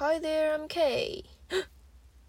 [0.00, 1.24] Hi there, I'm K。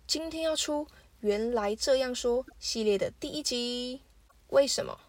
[0.08, 0.86] 今天要出
[1.19, 4.01] 《原来这样说》系列的第一集。
[4.47, 4.99] 为什么？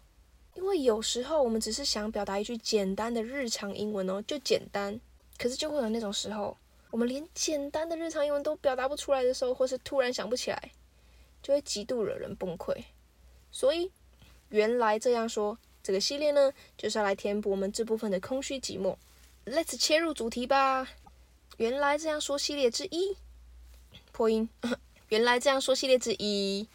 [0.53, 5.01] 因为有时候我们只是想表达一句简单的日常英文哦，就简单。
[5.39, 6.55] 可是就会有那种时候，
[6.91, 10.71] 我们连简单的日常英文都表达不出来的时候，或是突然想不起来，
[11.41, 12.83] 就会极度惹人崩溃。
[13.51, 13.91] 所以，
[14.49, 18.97] 原来这样说这个系列呢，就是要来填补我们这部分的空虚寂寞。
[19.47, 20.87] Let's 切入主题吧。
[21.61, 23.15] 原来这样说系列之一，
[24.11, 24.49] 破音。
[25.09, 26.67] 原来这样说系列之一，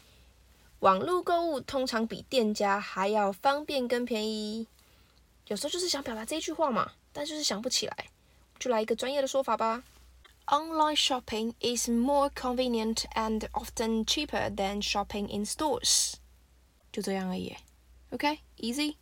[0.79, 4.65] 网络购物通常比店家还要方便跟便宜。
[5.47, 8.05] 有时候就是想表达这句话嘛，但就是想不起来，
[8.57, 9.83] 就来一个专业的说法吧。
[10.45, 16.13] Online shopping is more convenient and often cheaper than shopping in stores。
[16.93, 17.57] 就这样而已。
[18.11, 18.95] OK，easy。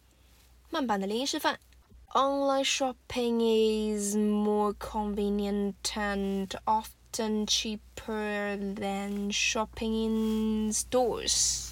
[0.71, 1.59] 慢版的连音示范。
[2.14, 11.70] Online shopping is more convenient and often cheaper than shopping in stores。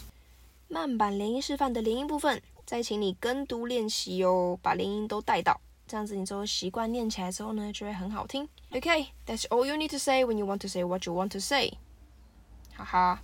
[0.69, 8.49] 慢版连音示范的连音部分，再请你跟读练习哦，把连音都带到，这样子你之后习惯念起来之后呢，就会很好听。
[8.71, 11.73] OK，that's all you need to say when you want to say what you want to say。
[12.77, 13.23] 哈哈，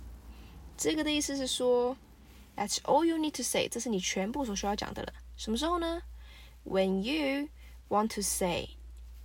[0.75, 1.95] 这个的意思是说，
[2.57, 5.13] that's all you need to say，这是你全部所需要讲的了。
[5.37, 6.01] 什么时候呢
[6.64, 7.48] ？When you
[7.88, 8.70] want to say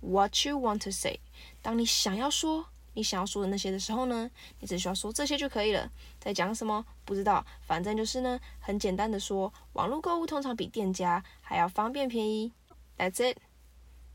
[0.00, 1.20] what you want to say，
[1.62, 5.90] 当你想要说你想要说的那些的时候呢，你只需要说这些就可以了。
[6.18, 12.52] 在讲什么不知道，反正就是呢，很简单的说，网络购物通常比店家还要方便便宜。
[12.96, 13.38] That's it.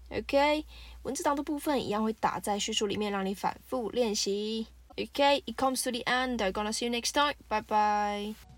[0.09, 0.65] OK，
[1.03, 4.67] 文字档的部分一样会打在叙述里面，让你反复练习。
[4.97, 7.35] OK，it comes to the end，I gonna see you next time.
[7.47, 8.50] Bye bye.